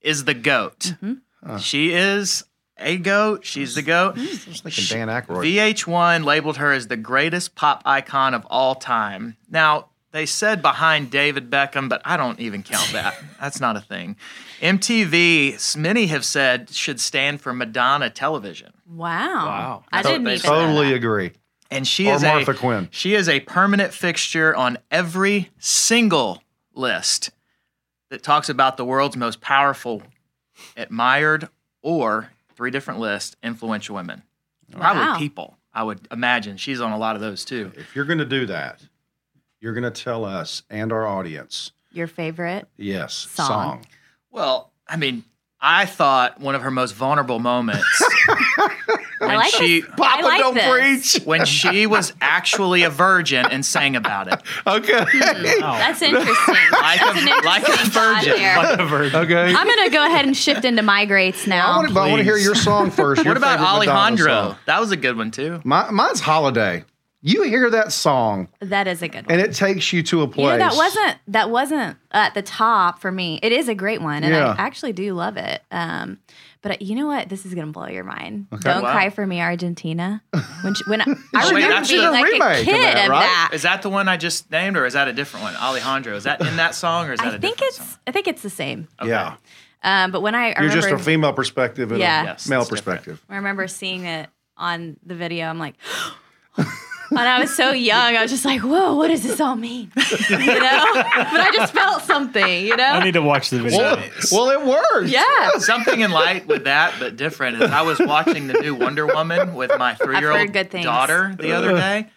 [0.00, 0.94] is the goat.
[1.02, 1.56] Mm-hmm.
[1.58, 2.44] She is
[2.78, 3.44] a goat.
[3.44, 4.18] She's the goat.
[4.18, 5.44] I was thinking Dan Aykroyd.
[5.74, 9.36] VH1 labeled her as the greatest pop icon of all time.
[9.48, 13.16] Now, they said behind David Beckham, but I don't even count that.
[13.40, 14.16] That's not a thing.
[14.60, 18.72] MTV, many have said, should stand for Madonna Television.
[18.88, 19.46] wow.
[19.46, 19.84] Wow.
[19.92, 20.96] I That's didn't even totally that.
[20.96, 21.32] agree.
[21.70, 22.88] And she Or is Martha a Quinn.
[22.92, 26.42] she is a permanent fixture on every single
[26.74, 27.30] list
[28.10, 30.02] that talks about the world's most powerful,
[30.76, 31.48] admired,
[31.82, 34.22] or three different lists, influential women.
[34.70, 36.56] Probably people, I would imagine.
[36.56, 37.72] She's on a lot of those too.
[37.76, 38.80] If you're going to do that,
[39.66, 42.68] you're going to tell us and our audience, Your favorite?
[42.76, 43.46] yes, Song.
[43.48, 43.86] song.
[44.30, 45.24] Well, I mean,
[45.60, 47.84] I thought one of her most vulnerable moments
[49.18, 49.90] when I like she this.
[49.98, 51.18] I like this.
[51.24, 54.40] when she was actually a virgin and sang about it.
[54.68, 54.92] Okay.
[55.08, 55.62] Hmm.
[55.64, 55.78] Oh.
[55.78, 56.54] That's interesting.
[56.72, 59.16] Like That's a- an like a interesting thought virgin.
[59.20, 59.54] okay.
[59.54, 61.78] I'm gonna go ahead and shift into my greats now.
[61.78, 63.24] want, I want to hear your song first.
[63.24, 64.26] your What about Alejandro?
[64.50, 64.56] song.
[64.66, 65.60] That was a good one too.
[65.64, 66.84] My, mine's Holiday.
[67.28, 69.32] You hear that song, That is a good one.
[69.32, 70.44] and it takes you to a place.
[70.52, 73.40] You know that wasn't that wasn't at the top for me.
[73.42, 74.54] It is a great one, and Yeah.
[74.56, 75.60] I actually do love it.
[75.72, 76.18] Um,
[76.62, 77.28] but you know what?
[77.28, 78.46] This is gonna blow your mind.
[78.60, 78.92] Don't Wow.
[78.92, 80.22] cry for me, Argentina.
[80.62, 82.74] When she, when I, I wait, remember that's being the like remake a of kid
[82.82, 83.20] that, of right?
[83.20, 83.50] that.
[83.54, 85.56] Is that the one I just named, or is that a different one?
[85.56, 86.14] Alejandro.
[86.14, 87.98] Is that in that song, or is that I a think different it's song?
[88.06, 88.86] I think it's the same.
[89.04, 89.34] Yeah.
[89.82, 92.22] Um, but when I, I You're remember just a female perspective and Yeah.
[92.22, 93.00] a Yes, male it's different.
[93.02, 93.24] perspective.
[93.28, 95.46] I remember seeing it on the video.
[95.46, 95.74] I'm like,
[97.10, 98.16] and I was so young.
[98.16, 99.90] I was just like, "Whoa, what does this all mean?"
[100.30, 100.84] You know.
[100.94, 102.66] But I just felt something.
[102.66, 102.84] You know.
[102.84, 103.78] I need to watch the video.
[103.78, 105.08] Well, well, it worked.
[105.08, 105.50] yeah.
[105.58, 107.62] Something in light with that, but different.
[107.62, 110.84] Is I was watching the new Wonder Woman with my three-year-old heard good things.
[110.84, 112.08] daughter the other day.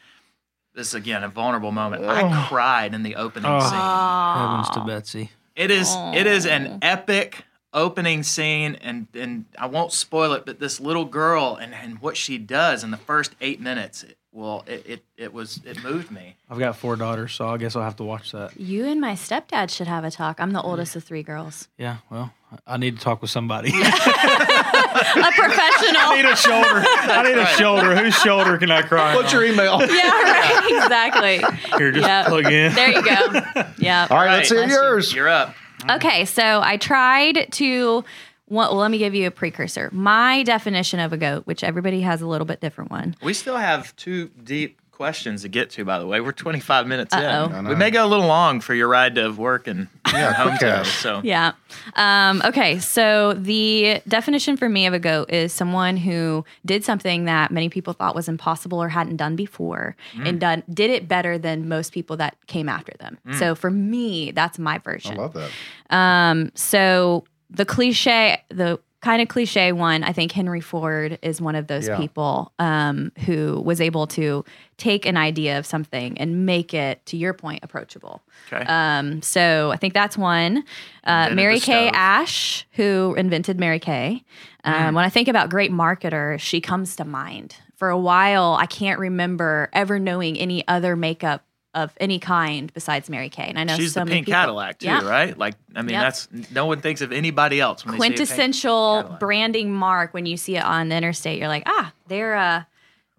[0.75, 2.05] This again a vulnerable moment.
[2.05, 3.59] I cried in the opening Oh.
[3.59, 4.41] scene.
[4.41, 5.31] Heavens to Betsy.
[5.55, 10.59] It is it is an epic opening scene and and I won't spoil it, but
[10.59, 14.63] this little girl and, and what she does in the first eight minutes, it, well,
[14.67, 16.35] it, it it was it moved me.
[16.49, 18.59] I've got four daughters, so I guess I'll have to watch that.
[18.59, 20.39] You and my stepdad should have a talk.
[20.39, 21.67] I'm the oldest of three girls.
[21.77, 22.31] Yeah, well,
[22.67, 23.69] I need to talk with somebody.
[23.79, 26.01] A professional.
[26.01, 26.83] I need a shoulder.
[26.85, 27.95] I need a shoulder.
[27.95, 29.15] Whose shoulder can I cry?
[29.15, 29.79] What's your email?
[29.79, 30.83] yeah, right.
[30.83, 31.37] Exactly.
[31.77, 32.25] Here, just Yep.
[32.27, 32.73] plug in.
[32.73, 33.41] There you go.
[33.77, 34.07] Yeah.
[34.09, 35.13] All right, let's hear yours.
[35.13, 35.55] You're up.
[35.89, 38.03] Okay, so I tried to.
[38.49, 39.89] Well, let me give you a precursor.
[39.91, 43.15] My definition of a goat, which everybody has a little bit different one.
[43.21, 46.19] We still have two deep questions to get to, by the way.
[46.19, 47.57] We're 25 minutes Uh-oh.
[47.57, 47.67] in.
[47.69, 50.59] We may go a little long for your ride to work and Yeah, home quick
[50.59, 50.83] today.
[50.83, 51.53] So Yeah.
[51.95, 52.79] Um, okay.
[52.79, 57.69] So the definition for me of a goat is someone who did something that many
[57.69, 61.93] people thought was impossible or hadn't done before, and done did it better than most
[61.93, 63.19] people that came after them.
[63.37, 65.13] So for me, that's my version.
[65.13, 65.51] I love that.
[65.95, 71.55] Um, so the cliche, the kind of cliche one, I think Henry Ford is one
[71.55, 71.95] of those Yeah.
[71.97, 74.43] people um, who was able to
[74.77, 78.21] take an idea of something and make it, to your point, approachable.
[78.51, 78.65] okay.
[78.65, 80.65] Um, so I think that's one.
[81.05, 81.91] Uh, Mary Kay stove.
[81.95, 84.23] Ash, who invented Mary Kay.
[84.65, 84.93] Um, Mm.
[84.95, 87.55] When I think about great marketers, she comes to mind.
[87.77, 93.09] For a while, I can't remember ever knowing any other makeup of any kind besides
[93.09, 93.43] Mary Kay.
[93.43, 95.07] And I know She's so the pink people- Cadillac too, Yeah.
[95.07, 95.37] right?
[95.37, 96.01] Like I mean, Yep.
[96.01, 100.13] that's no one thinks of anybody else when they see a pink quintessential branding mark
[100.13, 101.37] when you see it on the interstate.
[101.39, 102.67] You're like, ah, they're a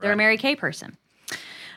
[0.01, 0.97] they're a Mary Kay person.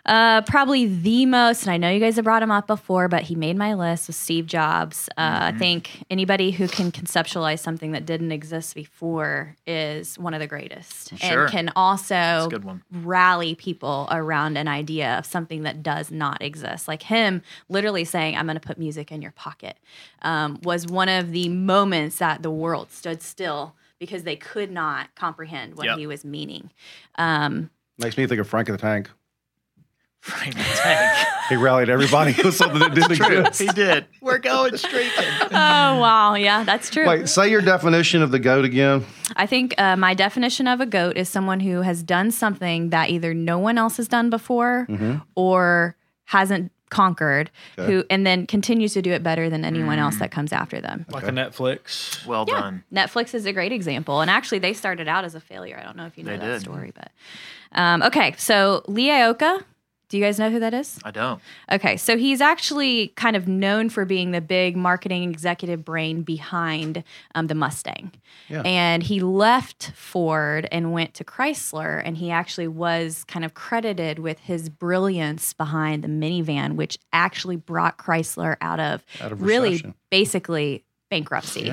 [0.06, 3.24] Uh, probably the most, and I know you guys have brought him up before, but
[3.24, 5.08] he made my list with Steve Jobs.
[5.18, 5.56] Uh, Mm-hmm.
[5.56, 10.48] I think anybody who can conceptualize something that didn't exist before is one of the
[10.48, 11.44] greatest, Sure.
[11.44, 12.84] and can also a good one.
[12.92, 16.88] rally people around an idea of something that does not exist.
[16.90, 19.78] Like him literally saying, I'm going to put music in your pocket,
[20.24, 25.16] um, was one of the moments that the world stood still because they could not
[25.16, 25.98] comprehend what Yep.
[25.98, 26.72] he was meaning.
[27.16, 29.10] Um, Makes me think of Frank the Tank.
[30.24, 31.28] Frank the Tank.
[31.50, 33.62] He rallied everybody with something that didn't True, exist.
[33.62, 34.06] he did.
[34.22, 35.12] We're going streaking.
[35.42, 36.36] oh, wow.
[36.36, 37.06] Yeah, that's true.
[37.06, 39.06] Wait, say your definition of the goat again.
[39.36, 43.10] I think uh, my definition of a goat is someone who has done something that
[43.10, 44.88] either no one else has done before
[45.36, 50.32] or hasn't conquered who and then continues to do it better than anyone else that
[50.32, 51.06] comes after them.
[51.10, 52.26] Like a Netflix.
[52.26, 52.84] Well Yeah, done.
[52.94, 55.78] Netflix is a great example, and actually, they started out as a failure.
[55.78, 56.62] I don't know if you know They that did.
[56.62, 57.12] story, but
[57.74, 58.34] um, okay.
[58.38, 59.64] So Lee Iacocca,
[60.10, 61.00] do you guys know who that is?
[61.04, 61.42] I don't.
[61.72, 67.04] Okay, so he's actually kind of known for being the big marketing executive brain behind
[67.34, 68.12] um, the Mustang.
[68.48, 68.62] Yeah.
[68.64, 74.20] And he left Ford and went to Chrysler, and he actually was kind of credited
[74.20, 79.70] with his brilliance behind the minivan, which actually brought Chrysler out of, Out of really
[79.72, 79.96] recession.
[80.12, 81.72] basically bankruptcy,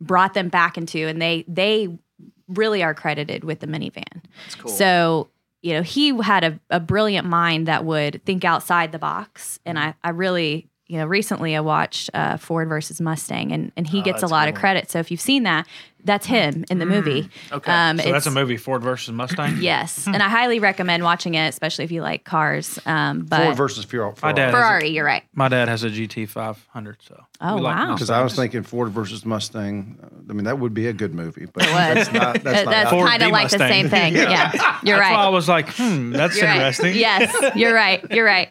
[0.00, 1.88] brought them back into, and they they
[2.48, 4.22] really are credited with the minivan.
[4.46, 4.70] It's cool.
[4.70, 5.28] So,
[5.62, 9.60] you know, he had a, a brilliant mind that would think outside the box.
[9.64, 13.86] And I, I really, you know, recently I watched uh, Ford versus Mustang and, and
[13.86, 14.90] he Oh, gets a lot of credit.
[14.90, 15.66] So if you've seen that,
[16.04, 17.28] that's him in the movie.
[17.52, 17.70] okay.
[17.72, 19.56] Um, So that's a movie, Ford versus Mustang.
[19.62, 20.06] Yes.
[20.06, 22.78] And I highly recommend watching it, especially if you like cars.
[22.86, 24.14] Um, but Ford versus Ferrari.
[24.22, 25.22] My dad- Ferrari, you're right.
[25.34, 27.22] My dad has a GT 500, so.
[27.40, 27.94] Oh, wow.
[27.94, 29.98] Because I was thinking Ford versus Mustang.
[30.02, 31.72] uh, I mean, that would be a good movie, but would.
[31.74, 32.42] that's not.
[32.42, 34.14] That's that's kind of v like the same thing.
[34.16, 34.78] yeah.
[34.82, 35.08] You're right.
[35.10, 36.56] That's why I was like, hmm, that's You're right.
[36.56, 36.94] interesting.
[36.94, 38.04] Yes, you're right.
[38.10, 38.48] You're right.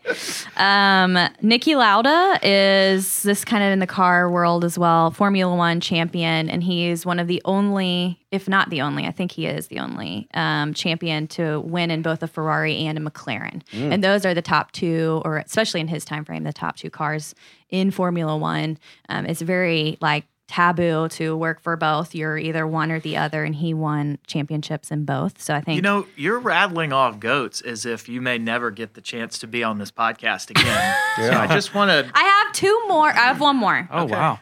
[0.58, 5.80] Um, Niki Lauda is this kind of in the car world as well, Formula One
[5.80, 9.68] champion, and he's one of the only, if not the only, I think he is
[9.68, 14.26] the only um, champion to win in both a Ferrari and a McLaren, and those
[14.26, 17.34] are the top two, or especially in his time frame, the top two cars
[17.70, 18.78] in Formula One.
[19.10, 22.14] Um, it's very like taboo to work for both.
[22.14, 25.42] You're either one or the other, and he won championships in both.
[25.42, 28.94] So I think You know, you're rattling off goats as if you may never get
[28.94, 30.96] the chance to be on this podcast again.
[31.18, 32.10] So I just want to.
[32.16, 33.08] I have two more.
[33.10, 33.88] I have one more.
[33.92, 34.14] Oh, Okay.
[34.14, 34.40] wow.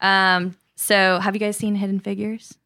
[0.00, 2.58] Um, so have you guys seen Hidden Figures?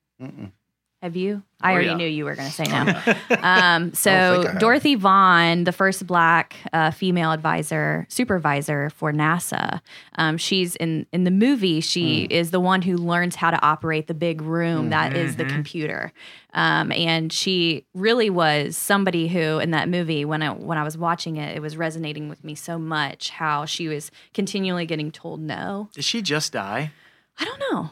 [1.03, 1.43] Have you?
[1.61, 1.95] I already yeah.
[1.95, 3.37] knew you were going to say no.
[3.43, 4.59] um, so think I have.
[4.59, 9.81] Dorothy Vaughan, the first black uh, female advisor supervisor for NASA,
[10.17, 11.81] um, she's in in the movie.
[11.83, 15.45] She is the one who learns how to operate the big room that is the
[15.45, 16.13] computer,
[16.55, 20.97] um, and she really was somebody who in that movie when I when I was
[20.97, 25.41] watching it, it was resonating with me so much how she was continually getting told
[25.41, 25.91] no.
[25.93, 26.91] Did she just die?
[27.39, 27.91] I don't know.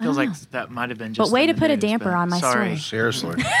[0.00, 0.36] Feels like ah.
[0.50, 1.30] that might have been just.
[1.30, 2.76] But way to the put a damper on my sorry.
[2.76, 3.12] story.
[3.12, 3.44] Seriously.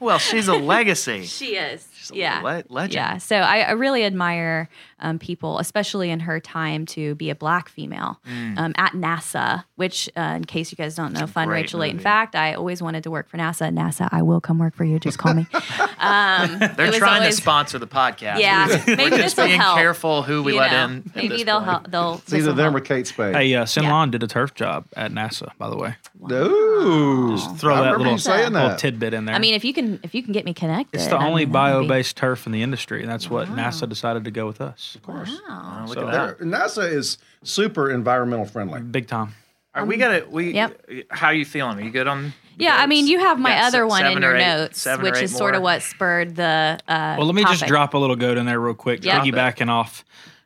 [0.00, 1.24] Well, she's a legacy.
[1.24, 1.86] She is.
[2.12, 2.40] a yeah.
[2.40, 2.94] le- legend.
[2.94, 3.18] Yeah.
[3.18, 4.68] So I, I really admire
[5.00, 8.20] um, people, especially in her time to be a black female
[8.56, 11.96] um, at NASA, which, uh, in case you guys don't know, fun great Rachel Layton
[11.96, 12.04] movie.
[12.04, 13.72] fact, I always wanted to work for NASA.
[13.72, 14.98] NASA, I will come work for you.
[14.98, 15.46] Just call me.
[16.00, 18.38] Um, They're trying always- to sponsor the podcast.
[18.38, 18.68] Yeah.
[18.86, 19.76] We're Maybe just this will being help.
[19.78, 21.10] careful who we you let know, in.
[21.14, 21.70] Maybe they'll point.
[21.70, 21.90] help.
[21.90, 22.14] They'll.
[22.14, 23.34] It's either them or Kate Spade.
[23.34, 23.92] Hey, uh, Sin Yeah.
[23.92, 25.96] Lon did a turf job at NASA, by the way.
[26.30, 27.36] Ooh.
[27.36, 28.78] Just throw I that little, you saying little that.
[28.78, 29.34] tidbit in there.
[29.34, 31.52] I mean, if you can, if you can get me connected, it's the only mean,
[31.52, 34.46] that would be- bio-based turf in the industry, and that's what NASA decided to go
[34.46, 34.87] with us.
[35.06, 36.40] Oh, look So- at that.
[36.40, 38.80] NASA is super environmental friendly.
[38.80, 39.34] Big time.
[39.74, 40.26] All right, we got to.
[40.30, 40.52] We.
[40.54, 40.90] Yep.
[41.10, 41.78] How you feeling?
[41.78, 42.32] Are you good on?
[42.56, 45.16] the Yeah, I mean, you have my got other one in your eight- notes, which
[45.16, 46.78] eight is sort of what spurred the.
[46.88, 49.22] Uh, Well, let me just drop a little goat in there real quick, Yep.
[49.22, 50.04] piggybacking off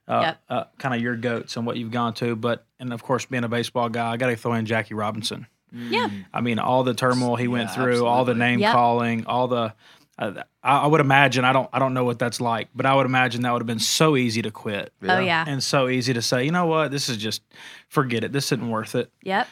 [0.09, 0.41] uh, Yep.
[0.51, 2.35] uh, kind of your goats and what you've gone to.
[2.37, 5.47] But, and of course, being a baseball guy, I got to throw in Jackie Robinson.
[5.73, 6.11] Yeah.
[6.35, 8.73] I mean, all the turmoil he went Yeah, through, all the name Yep.
[8.75, 9.73] calling, all the.
[10.19, 12.95] Uh, I, I would imagine I don't I don't know what that's like, but I
[12.95, 15.45] would imagine that would have been so easy to quit Oh yeah.
[15.49, 17.43] and so easy to say, you know what, this is just
[17.89, 18.31] forget it.
[18.33, 19.11] This isn't worth it.
[19.23, 19.49] Yep.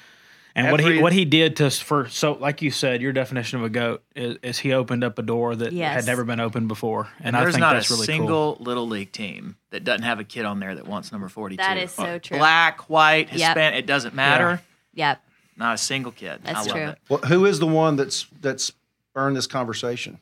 [0.54, 3.58] And what he what he did to s- for so like you said, your definition
[3.60, 5.94] of a goat is, is he opened up a door that Yes.
[5.94, 9.56] had never been opened before, and, I There's not a really single little league team
[9.70, 11.62] that doesn't have a kid on there that wants number 42.
[11.62, 12.36] That is so true.
[12.38, 13.38] Black, white, Yep.
[13.38, 14.60] Hispanic, it doesn't matter.
[14.94, 15.22] Yep.
[15.56, 16.40] Not a single kid.
[16.42, 16.86] That's I love true.
[16.88, 16.98] it.
[17.08, 18.72] Well, who is the one that's that's
[19.14, 20.18] earned this conversation?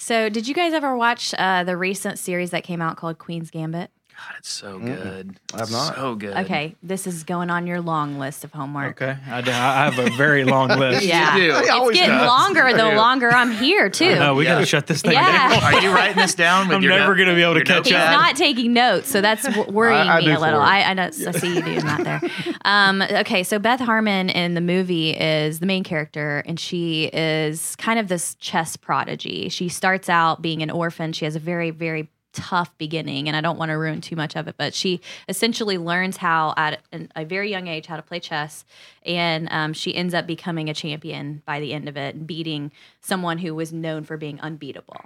[0.00, 3.50] So, did you guys ever watch uh, the recent series that came out called Queen's
[3.50, 3.90] Gambit?
[4.18, 5.38] God, it's so good.
[5.54, 5.94] I have not.
[5.94, 6.36] So good.
[6.38, 9.00] Okay, this is going on your long list of homework.
[9.00, 11.06] Okay, I, do- I have a very long list.
[11.06, 11.52] Yeah, You do.
[11.52, 12.26] He it's always getting does.
[12.26, 14.16] longer the longer I'm here too.
[14.16, 14.58] No, we got Yeah.
[14.58, 15.48] to shut this thing Yeah.
[15.60, 15.62] down.
[15.72, 16.66] Are you writing this down?
[16.68, 18.14] With I'm your never note- gonna be able to your catch He's notepad?
[18.14, 18.20] up.
[18.22, 20.58] not taking notes, so that's w- worrying I- I me do a little.
[20.60, 20.68] for it.
[20.68, 22.20] I, I, know, I see you doing that there.
[22.64, 27.76] Um, okay, so Beth Harmon in the movie is the main character, and she is
[27.76, 29.48] kind of this chess prodigy.
[29.48, 31.12] She starts out being an orphan.
[31.12, 34.36] She has a very, very tough beginning, and I don't want to ruin too much
[34.36, 36.80] of it, but she essentially learns how at
[37.16, 38.64] a very young age how to play chess,
[39.04, 42.70] and um, she ends up becoming a champion by the end of it, and beating
[43.00, 45.00] someone who was known for being unbeatable.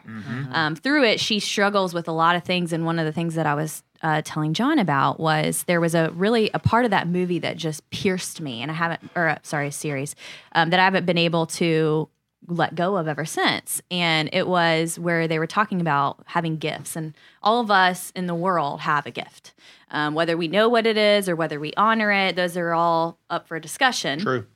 [0.52, 3.34] Um, through it, she struggles with a lot of things, and one of the things
[3.34, 6.90] that I was uh, telling John about was there was a really a part of
[6.90, 10.14] that movie that just pierced me, and I haven't, or uh, sorry, a series
[10.54, 12.08] um, that I haven't been able to
[12.48, 13.80] let go of ever since.
[13.90, 18.26] And it was where they were talking about having gifts, and all of us in
[18.26, 19.54] the world have a gift.
[19.90, 23.18] Um, whether we know what it is or whether we honor it, those are all
[23.28, 24.46] up for discussion True.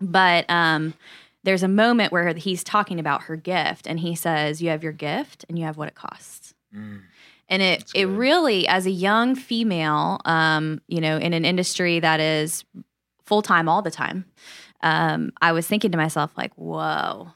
[0.00, 0.94] but um,
[1.44, 4.92] there's a moment where he's talking about her gift and he says you have your
[4.92, 6.54] gift and you have what it costs
[7.48, 12.20] and it it really as a young female um, you know in an industry that
[12.20, 12.64] is
[13.24, 14.24] full-time all the time
[14.82, 17.28] um, i was thinking to myself like whoa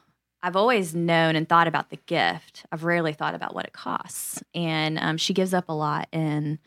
[0.42, 2.64] i've always known and thought about the gift.
[2.70, 4.42] I've rarely thought about what it costs.
[4.54, 6.60] And um, she gives up a lot in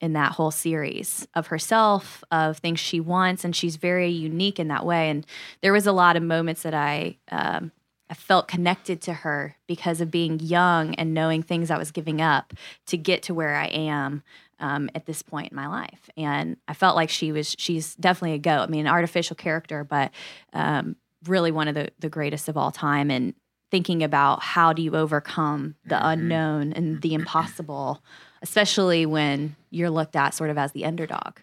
[0.00, 4.68] in that whole series of herself, of things she wants, and she's very unique in
[4.68, 5.08] that way.
[5.08, 5.26] And
[5.62, 7.72] there was a lot of moments that I um,
[8.08, 12.20] I felt connected to her because of being young and knowing things I was giving
[12.20, 12.54] up
[12.86, 14.22] to get to where I am
[14.58, 16.08] um, at this point in my life.
[16.16, 18.62] And I felt like she was she's definitely a goat.
[18.62, 20.12] I mean, an artificial character, but
[20.52, 23.10] um, really one of the the greatest of all time.
[23.10, 23.34] And
[23.70, 28.00] thinking about how do you overcome the unknown and the impossible,
[28.40, 31.38] especially when you're looked at sort of as the underdog.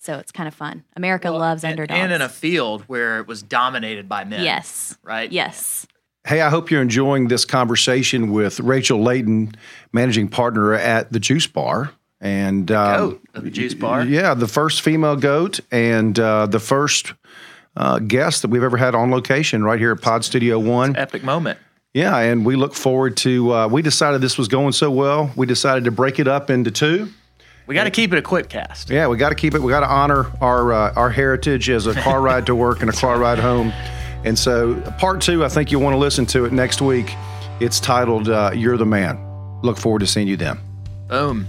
[0.00, 0.82] So it's kind of fun.
[0.96, 1.98] America loves and, underdogs.
[2.00, 4.42] and in a field where it was dominated by men.
[4.42, 5.30] yes, Right?
[5.30, 5.86] yes.
[6.26, 9.54] Hey, I hope you're enjoying this conversation with Rachel Layton,
[9.92, 11.92] managing partner at the Juice Bar.
[12.20, 14.04] And um, Goat of the Juice Bar.
[14.04, 17.14] Yeah, the first female goat and uh, the first
[17.76, 20.96] uh, guest that we've ever had on location right here at Pod Studio One.
[20.96, 21.58] Epic moment.
[21.94, 23.52] Yeah, and we look forward to.
[23.52, 26.70] Uh, we decided this was going so well, we decided to break it up into
[26.70, 27.08] two.
[27.66, 28.90] We got to keep it a quick cast.
[28.90, 29.62] Yeah, we got to keep it.
[29.62, 32.90] We got to honor our uh, our heritage as a car ride to work and
[32.90, 33.72] a car ride home.
[34.24, 37.14] And so, part two, I think you'll want to listen to it next week.
[37.60, 39.18] It's titled uh, "You're the Man."
[39.62, 40.58] Look forward to seeing you then.
[41.08, 41.46] Boom.